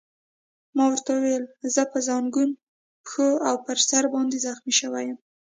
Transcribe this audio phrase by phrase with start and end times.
[0.75, 1.43] ما ورته وویل:
[1.73, 2.49] زه په زنګون،
[3.03, 5.17] پښو او پر سر باندې زخمي شوی یم.